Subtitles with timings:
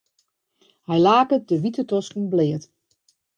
[0.87, 2.63] Hy laket de wite tosken bleat.